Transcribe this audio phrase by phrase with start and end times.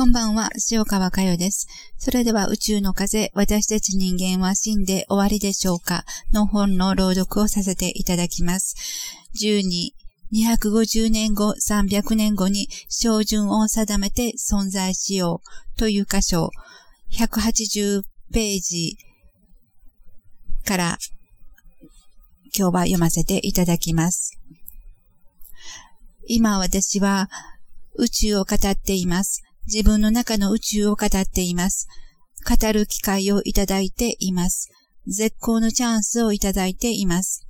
[0.00, 1.66] こんばんは、塩川佳代です。
[1.98, 6.06] それでは宇宙の風、私たち人間は死んで終わりでしょうか？
[6.32, 8.76] の本の朗読をさせていただきます。
[9.38, 9.90] 12、
[10.32, 15.42] 250年後、300年後に照準を定めて存在しよ
[15.74, 16.48] うという箇所、
[17.12, 18.96] 180ページ
[20.64, 20.98] から
[22.56, 24.40] 今日は読ませていただきます。
[26.26, 27.28] 今私は
[27.96, 29.42] 宇宙を語っています。
[29.72, 31.86] 自分の中の宇宙を語っています。
[32.48, 34.68] 語る機会をいただいています。
[35.06, 37.46] 絶好のチャンスをいただいています。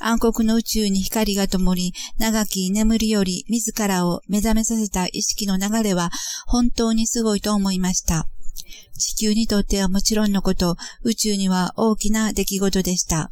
[0.00, 6.10] 暗黒の宇宙に光が灯り、長き眠りより自らを目覚めさせた意識の流れは
[6.46, 8.26] 本当にすごいと思いました。
[8.98, 13.30] 地球にとってはもちろんのこと、宇宙には大きな出来事でした。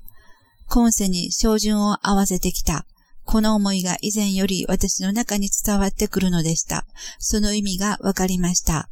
[0.66, 2.86] 今世に照準を合わせてきた。
[3.30, 6.86] この思いが以前より私の中に伝わってくるのでした。
[7.18, 8.88] その意味がわかりました。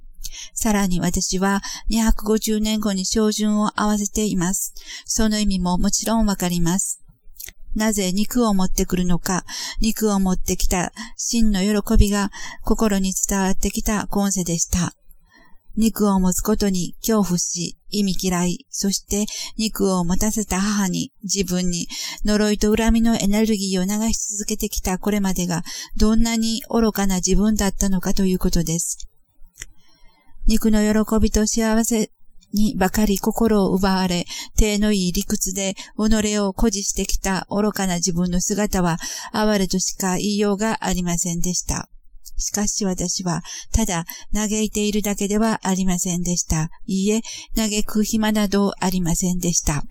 [0.53, 4.75] さらに私は250年後に照準を合わせています。
[5.07, 7.01] その意味ももちろんわかります。
[7.75, 9.47] なぜ肉を持ってくるのか、
[9.81, 14.93] 肉を持ってきた真の喜びが心に伝わってきた今世でした。
[15.77, 21.89] 肉を持つことに恐怖し、意味嫌い、そして肉を持たせた母に、自分に
[22.25, 25.63] 呪いと恨みのエネルギーを流し続けてきたこれまでが
[25.97, 29.09] どんなに愚かな自分だったのかということです。
[30.47, 32.11] 肉の喜びと幸せ
[32.53, 34.25] にばかり心を奪われ、
[34.57, 38.99] 手のいい理屈で己を誇示してきた愚かな自分の姿は
[39.33, 41.89] 哀れとしか言いようがありませんでした。
[42.37, 43.43] しかし私は、
[43.73, 46.71] ただ嘆いているだけではありませんでした。
[46.87, 47.23] いいえ、
[47.55, 49.85] 嘆く暇などありませんでした。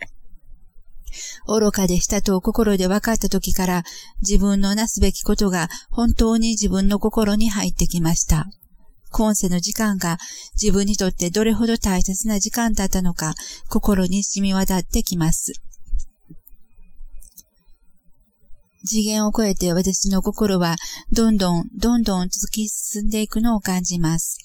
[1.48, 3.84] 愚かでしたと心で分かった時から
[4.22, 8.48] 自分のなすべきことが本当に自分の心に入ってきました。
[9.12, 10.18] 今世の時間が
[10.62, 13.34] 自分にとってどれほど大切な時間だったのか
[13.70, 15.54] 心に染み渡ってきます。
[18.86, 20.76] 次元を超えて私の心は
[21.12, 24.38] どんどんどんどん続き進んでいくのを感じます。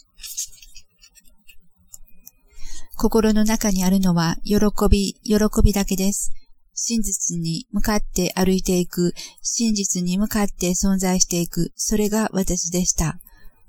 [2.97, 4.57] 心の中にあるのは喜
[4.91, 6.33] び、喜びだけです。
[6.75, 13.19] 真実に向かって歩いていく、真実に向かって存在していく、それが私でした。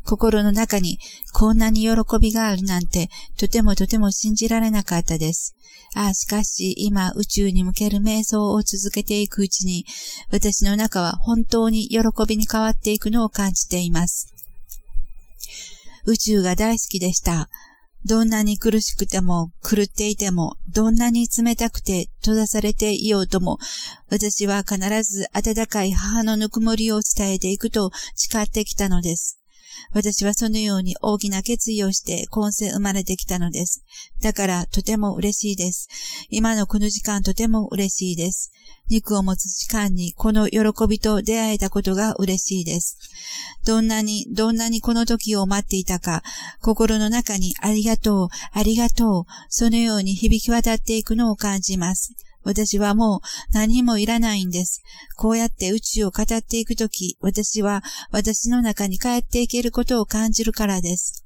[0.06, 1.00] 心の中に
[1.34, 5.56] こんなに喜びがあるなんてとてもとても信じられなかったです。
[5.94, 9.85] ああ、しかし今宇宙に向ける瞑想を続けていくうちに
[10.31, 14.34] 私の中は本当に喜びに変わっていくのを感じています。
[16.06, 17.50] 宇宙が大好きでした。
[18.03, 23.59] どんなに苦しくても狂っていても、どんなに冷たくて閉ざされていようとも、
[24.09, 29.41] 私は必ず温かい母のぬくもりを伝えていくと誓ってきたのです。
[29.94, 33.84] 私はそのように大きな決意をして今世生まれてきたのです。
[34.22, 35.88] だからとても嬉しいです。
[36.30, 38.52] 今のこの時間とても嬉しいです。
[38.90, 42.97] 肉を持つ時間にこの喜びと出会えたことが嬉しいです。
[43.66, 46.24] どんなに、どんなにこの時を待っていたか、
[46.62, 52.13] 心の中にありがとう、ありがとう、そのように響き渡っていくのを感じます。
[52.44, 53.19] 私はもう
[53.53, 54.81] 何もいらないんです。
[55.18, 61.25] こうやって宇宙を語っていくとき、私は私の中に帰っていけることを感じるからです。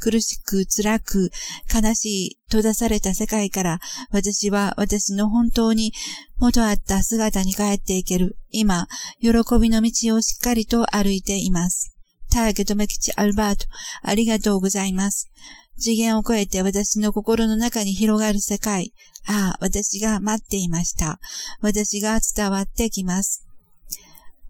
[0.00, 1.30] 苦しく辛く
[1.72, 5.92] 悲しい閉ざされた世界から私は私の本当に
[6.38, 8.38] 元あった姿に帰っていける。
[8.50, 8.88] 今、
[9.20, 9.28] 喜
[9.60, 11.94] びの道をしっかりと歩いています。
[12.30, 13.66] ターゲトメキチアルバート、
[14.02, 15.30] ありがとうございます。
[15.78, 18.92] 次元を超えて私の心の中に広がる世界。
[19.26, 21.20] ああ、私が待っていました。
[21.60, 23.46] 私が伝わってきます。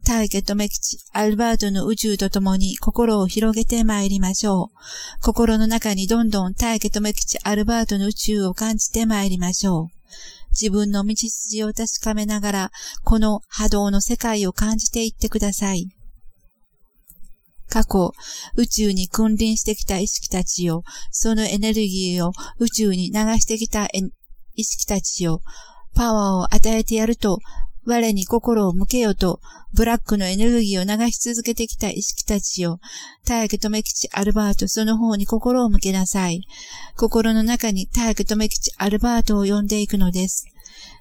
[0.05, 5.23] ターゲットメキチ、アルバートの宇宙と共に心を広げて参りましょう。
[5.23, 9.87] 心の中にどんどんターゲットメキチ、アルバートの宇宙を感じて参りましょう。
[10.51, 12.71] 自分の道筋を確かめながら、
[13.05, 15.89] この波動の世界を感じていってください。
[17.71, 18.13] 過去、
[18.57, 23.87] 宇宙に君臨してきた意識たちよ、そのエネルギーを宇宙に流してきた
[24.55, 25.41] 意識たちよ、
[25.95, 27.39] パワーを与えてやると、
[27.87, 29.41] 我に心を向けよと、
[29.73, 32.81] ブラックのエネルギーを流し続けてきた意識たちよ、
[33.25, 36.43] 大家留吉アルバートその方に心を向けなさい。
[36.97, 40.45] 心の中に大家留吉アルバートを呼んでいくのです。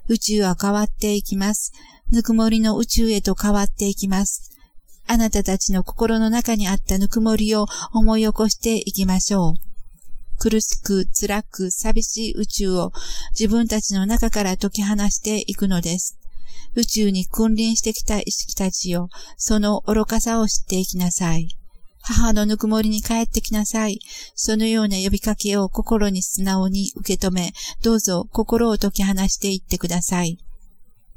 [0.07, 1.73] 宇宙は変わっていきます。
[2.11, 4.48] ぬくもりの宇宙へと変わっていきます。
[5.11, 9.53] あなたたちの心の中にあったぬくもりを思い起こしていきましょう。
[10.37, 12.91] 苦しく、辛く、寂しい宇宙を
[13.31, 16.19] 自分たちの中から解き放していくのです。
[16.75, 21.47] 宇宙に君臨してきた意識たちよ、その愚かさを知っていきなさい。
[22.01, 23.99] 母のぬくもりに帰ってきなさい。
[24.35, 27.51] そのような呼びかけを心に素直に受け止め、
[27.81, 30.37] どうぞ心を解き放していってください。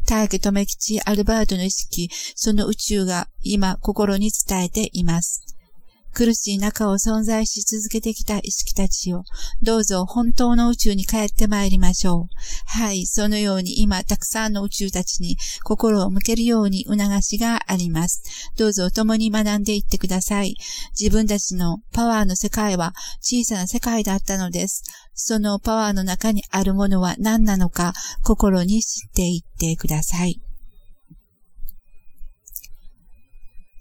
[0.07, 5.52] 大家留吉アルバートの意識、その宇宙が今心に伝えています。
[6.13, 9.25] 苦しい中を存在し続けてきた意識たちを、
[9.63, 12.27] どうぞ本当の宇宙に帰って参りましょう。
[12.67, 18.23] はい、そのように今たくさんの宇宙たちに心を向けるように促しがあります。
[18.57, 20.55] どうぞ共に学んでいってください。
[20.99, 24.83] 自分たちのパワーの世界は小さな世界だったのです。
[25.15, 27.93] そのパワーの中にあるものは何なのか
[28.23, 30.41] 心に知っていってください。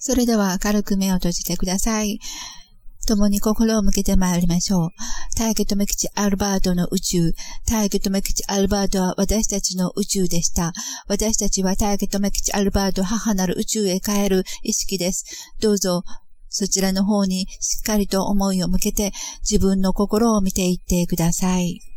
[0.01, 2.19] それでは軽く目を閉じてください。
[3.07, 4.89] 共に心を向けて参りましょう。
[5.37, 7.33] 大家留吉アルバートの宇宙。
[7.69, 10.73] 大家留吉アルバートは私たちの宇宙でした。
[11.07, 15.25] 私たちは大家留吉アルバート母なる宇宙へ帰る意識です。
[15.61, 16.03] どうぞ、
[16.49, 19.11] そちらの方にしっかりと思いを向けて
[19.49, 21.90] 自分の心を見ていってください。